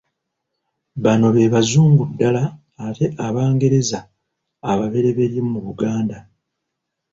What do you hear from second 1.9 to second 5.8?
ddala ate Abangereza ababeryeberye mu